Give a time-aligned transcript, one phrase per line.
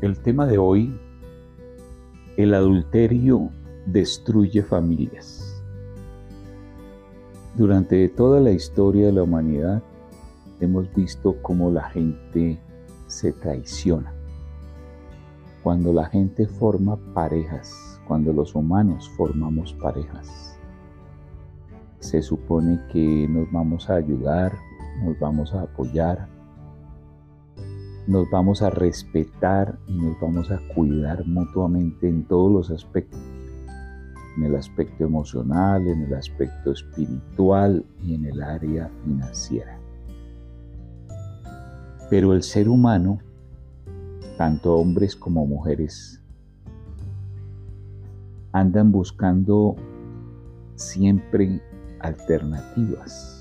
[0.00, 0.96] El tema de hoy,
[2.36, 3.50] el adulterio
[3.84, 5.60] destruye familias.
[7.56, 9.82] Durante toda la historia de la humanidad
[10.60, 12.60] hemos visto cómo la gente
[13.08, 14.14] se traiciona.
[15.64, 20.56] Cuando la gente forma parejas, cuando los humanos formamos parejas,
[21.98, 24.56] se supone que nos vamos a ayudar,
[25.02, 26.28] nos vamos a apoyar,
[28.08, 33.20] nos vamos a respetar y nos vamos a cuidar mutuamente en todos los aspectos,
[34.38, 39.78] en el aspecto emocional, en el aspecto espiritual y en el área financiera.
[42.08, 43.18] Pero el ser humano,
[44.38, 46.22] tanto hombres como mujeres,
[48.52, 49.76] andan buscando
[50.76, 51.60] siempre
[52.00, 53.37] alternativas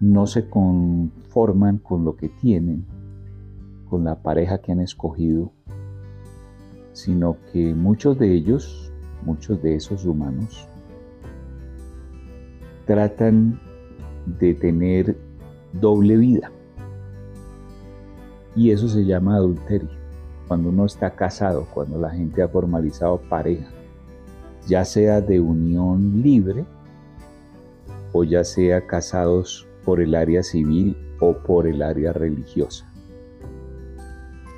[0.00, 2.86] no se conforman con lo que tienen,
[3.88, 5.52] con la pareja que han escogido,
[6.92, 8.92] sino que muchos de ellos,
[9.24, 10.68] muchos de esos humanos,
[12.86, 13.60] tratan
[14.38, 15.16] de tener
[15.72, 16.50] doble vida.
[18.54, 19.90] Y eso se llama adulterio.
[20.48, 23.68] Cuando uno está casado, cuando la gente ha formalizado pareja,
[24.66, 26.64] ya sea de unión libre
[28.12, 32.86] o ya sea casados por el área civil o por el área religiosa.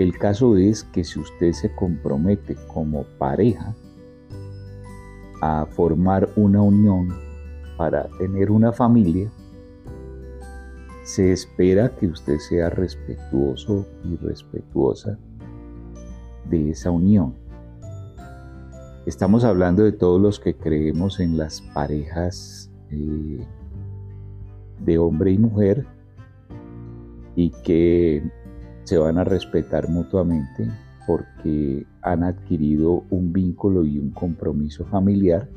[0.00, 3.72] El caso es que si usted se compromete como pareja
[5.40, 7.06] a formar una unión
[7.76, 9.30] para tener una familia,
[11.04, 15.20] se espera que usted sea respetuoso y respetuosa
[16.50, 17.36] de esa unión.
[19.06, 23.46] Estamos hablando de todos los que creemos en las parejas eh,
[24.84, 25.86] de hombre y mujer
[27.36, 28.22] y que
[28.84, 30.68] se van a respetar mutuamente
[31.06, 35.48] porque han adquirido un vínculo y un compromiso familiar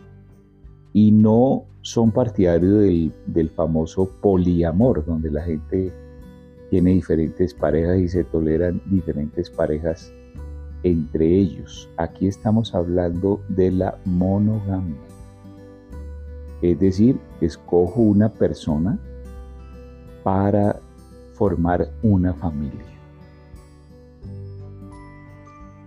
[0.93, 5.91] y no son partidarios del, del, famoso poliamor, donde la gente
[6.69, 10.11] tiene diferentes parejas y se toleran diferentes parejas
[10.83, 11.89] entre ellos.
[11.97, 14.95] Aquí estamos hablando de la monogamia.
[16.61, 18.99] Es decir, escojo una persona
[20.25, 20.79] para
[21.35, 22.83] formar una familia.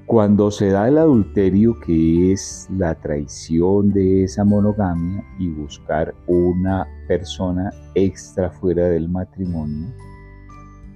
[0.06, 6.86] Cuando se da el adulterio, que es la traición de esa monogamia y buscar una
[7.08, 9.88] persona extra fuera del matrimonio,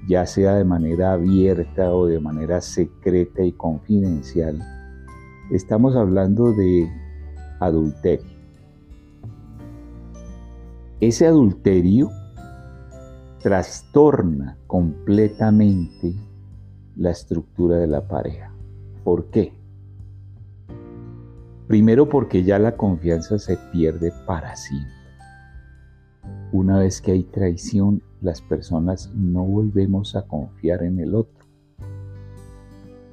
[0.06, 4.62] ya sea de manera abierta o de manera secreta y confidencial,
[5.50, 6.88] estamos hablando de
[7.58, 8.30] adulterio.
[11.00, 12.08] Ese adulterio
[13.42, 16.14] trastorna completamente
[16.96, 18.54] la estructura de la pareja.
[19.02, 19.52] ¿Por qué?
[21.66, 24.92] Primero porque ya la confianza se pierde para siempre.
[26.52, 31.44] Una vez que hay traición, las personas no volvemos a confiar en el otro.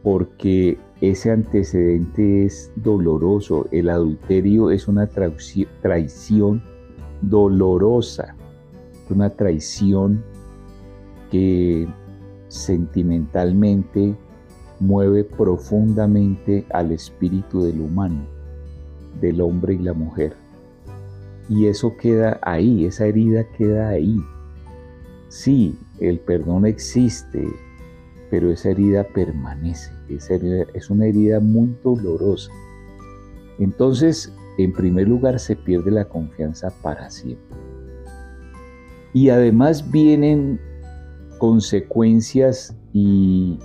[0.03, 3.65] Porque ese antecedente es doloroso.
[3.71, 6.61] El adulterio es una traición
[7.21, 8.35] dolorosa
[9.13, 10.23] una traición
[11.31, 11.87] que
[12.47, 14.15] sentimentalmente
[14.79, 18.25] mueve profundamente al espíritu del humano,
[19.19, 20.33] del hombre y la mujer.
[21.49, 24.17] Y eso queda ahí, esa herida queda ahí.
[25.29, 27.47] Sí, el perdón existe,
[28.29, 32.51] pero esa herida permanece, es una herida muy dolorosa.
[33.59, 37.57] Entonces, en primer lugar, se pierde la confianza para siempre.
[39.13, 40.59] Y además vienen
[41.39, 43.57] consecuencias y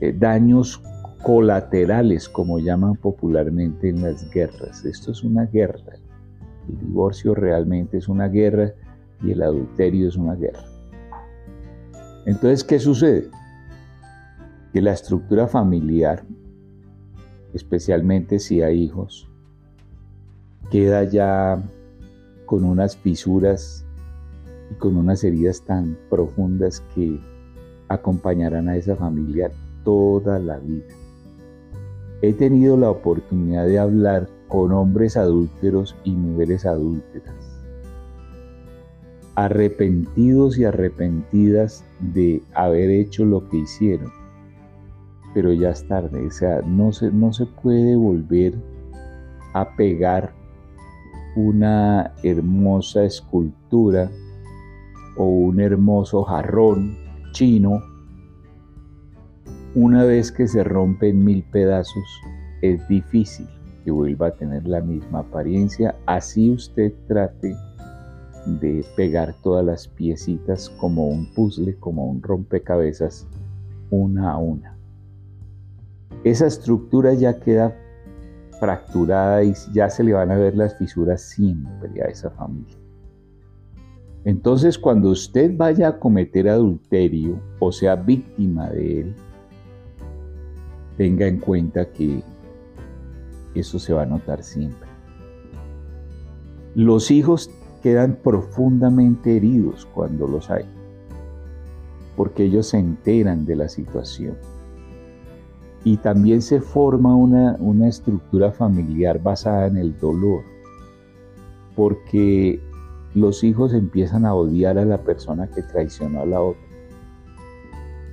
[0.00, 0.82] eh, daños
[1.22, 4.84] colaterales, como llaman popularmente en las guerras.
[4.84, 5.96] Esto es una guerra.
[6.68, 8.72] El divorcio realmente es una guerra
[9.22, 10.64] y el adulterio es una guerra.
[12.26, 13.28] Entonces, ¿qué sucede?
[14.72, 16.24] Que la estructura familiar,
[17.54, 19.28] especialmente si hay hijos,
[20.70, 21.62] queda ya
[22.44, 23.85] con unas fisuras
[24.70, 27.18] y con unas heridas tan profundas que
[27.88, 29.50] acompañarán a esa familia
[29.84, 30.94] toda la vida.
[32.22, 37.34] He tenido la oportunidad de hablar con hombres adúlteros y mujeres adúlteras,
[39.34, 44.10] arrepentidos y arrepentidas de haber hecho lo que hicieron,
[45.34, 48.54] pero ya es tarde, o sea, no se, no se puede volver
[49.52, 50.32] a pegar
[51.36, 54.10] una hermosa escultura
[55.16, 56.96] o un hermoso jarrón
[57.32, 57.80] chino
[59.76, 62.22] una vez que se rompe en mil pedazos,
[62.62, 63.46] es difícil
[63.84, 67.54] que vuelva a tener la misma apariencia, así usted trate
[68.46, 73.26] de pegar todas las piecitas como un puzzle, como un rompecabezas,
[73.90, 74.78] una a una.
[76.24, 77.76] Esa estructura ya queda
[78.58, 82.85] fracturada y ya se le van a ver las fisuras siempre a esa familia.
[84.26, 89.14] Entonces cuando usted vaya a cometer adulterio o sea víctima de él,
[90.96, 92.24] tenga en cuenta que
[93.54, 94.88] eso se va a notar siempre.
[96.74, 97.52] Los hijos
[97.84, 100.64] quedan profundamente heridos cuando los hay,
[102.16, 104.36] porque ellos se enteran de la situación.
[105.84, 110.42] Y también se forma una, una estructura familiar basada en el dolor,
[111.76, 112.60] porque
[113.16, 116.60] los hijos empiezan a odiar a la persona que traicionó a la otra.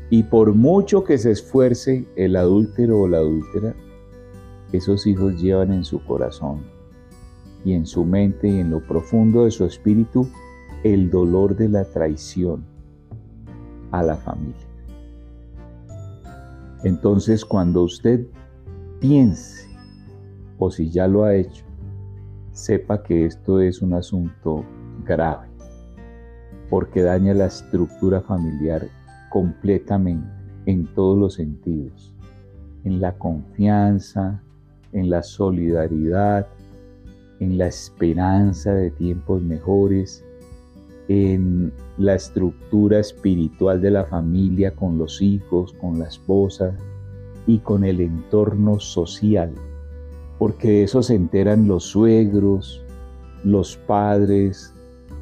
[0.09, 3.75] Y por mucho que se esfuerce el adúltero o la adúltera,
[4.71, 6.61] esos hijos llevan en su corazón
[7.65, 10.25] y en su mente y en lo profundo de su espíritu
[10.85, 12.63] el dolor de la traición
[13.91, 14.67] a la familia.
[16.85, 18.25] Entonces cuando usted
[19.01, 19.67] piense,
[20.57, 21.65] o si ya lo ha hecho,
[22.53, 24.63] sepa que esto es un asunto
[25.03, 25.47] grave,
[26.69, 28.87] porque daña la estructura familiar
[29.29, 30.27] completamente
[30.65, 32.13] en todos los sentidos,
[32.83, 34.41] en la confianza,
[34.91, 36.47] en la solidaridad,
[37.39, 40.23] en la esperanza de tiempos mejores,
[41.07, 46.75] en la estructura espiritual de la familia con los hijos, con la esposa
[47.45, 49.51] y con el entorno social,
[50.39, 52.83] porque de eso se enteran los suegros,
[53.43, 54.73] los padres,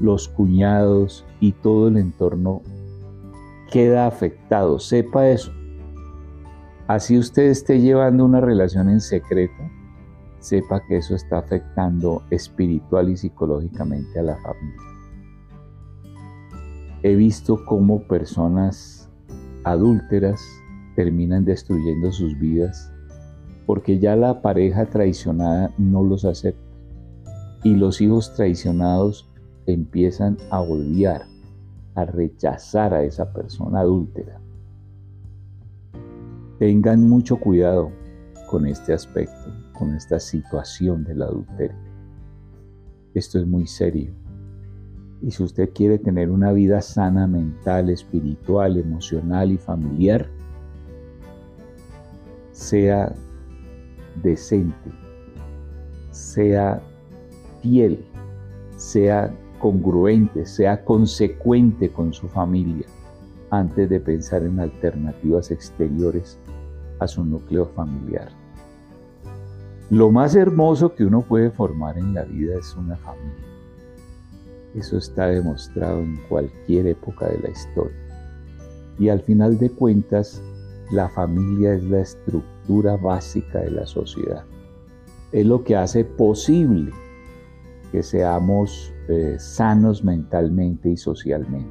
[0.01, 2.61] los cuñados y todo el entorno
[3.71, 4.79] queda afectado.
[4.79, 5.51] Sepa eso.
[6.87, 9.63] Así usted esté llevando una relación en secreto,
[10.39, 14.81] sepa que eso está afectando espiritual y psicológicamente a la familia.
[17.03, 19.09] He visto cómo personas
[19.63, 20.41] adúlteras
[20.95, 22.91] terminan destruyendo sus vidas
[23.65, 26.61] porque ya la pareja traicionada no los acepta
[27.63, 29.30] y los hijos traicionados
[29.65, 31.25] empiezan a odiar,
[31.95, 34.39] a rechazar a esa persona adúltera.
[36.59, 37.91] Tengan mucho cuidado
[38.49, 41.77] con este aspecto, con esta situación del adulterio.
[43.13, 44.13] Esto es muy serio.
[45.21, 50.27] Y si usted quiere tener una vida sana mental, espiritual, emocional y familiar,
[52.51, 53.13] sea
[54.21, 54.91] decente,
[56.11, 56.81] sea
[57.61, 58.03] fiel,
[58.77, 62.87] sea congruente, sea consecuente con su familia
[63.51, 66.39] antes de pensar en alternativas exteriores
[66.99, 68.29] a su núcleo familiar.
[69.89, 73.45] Lo más hermoso que uno puede formar en la vida es una familia.
[74.73, 77.97] Eso está demostrado en cualquier época de la historia.
[78.97, 80.41] Y al final de cuentas,
[80.91, 84.45] la familia es la estructura básica de la sociedad.
[85.33, 86.91] Es lo que hace posible
[87.91, 91.69] que seamos eh, sanos mentalmente y socialmente.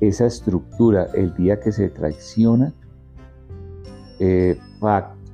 [0.00, 2.72] Esa estructura, el día que se traiciona,
[4.20, 4.56] eh,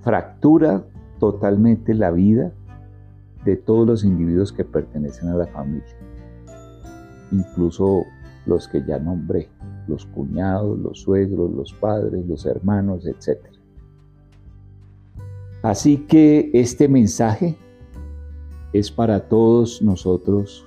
[0.03, 0.87] fractura
[1.21, 2.51] totalmente la vida
[3.45, 5.85] de todos los individuos que pertenecen a la familia,
[7.31, 8.05] incluso
[8.47, 9.51] los que ya nombré,
[9.87, 13.39] los cuñados, los suegros, los padres, los hermanos, etc.
[15.63, 17.59] Así que este mensaje
[18.75, 20.67] es para todos nosotros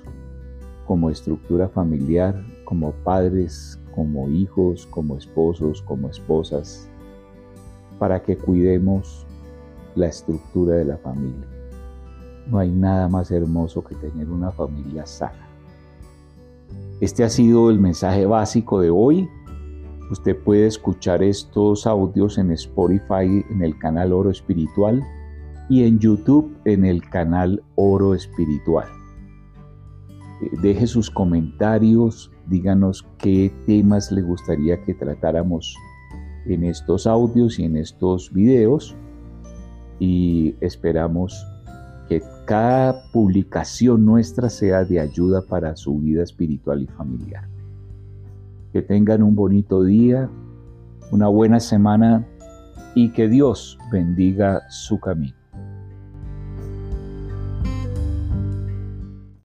[0.86, 6.88] como estructura familiar, como padres, como hijos, como esposos, como esposas,
[7.98, 9.26] para que cuidemos
[9.94, 11.46] la estructura de la familia.
[12.46, 15.46] No hay nada más hermoso que tener una familia sana.
[17.02, 19.28] Este ha sido el mensaje básico de hoy.
[20.10, 25.04] Usted puede escuchar estos audios en Spotify en el canal Oro Espiritual
[25.68, 28.88] y en YouTube en el canal Oro Espiritual.
[30.40, 35.76] Eh, deje sus comentarios, díganos qué temas le gustaría que tratáramos
[36.46, 38.96] en estos audios y en estos videos
[39.98, 41.46] y esperamos
[42.08, 47.46] que cada publicación nuestra sea de ayuda para su vida espiritual y familiar.
[48.72, 50.30] Que tengan un bonito día,
[51.10, 52.26] una buena semana
[52.94, 55.37] y que Dios bendiga su camino.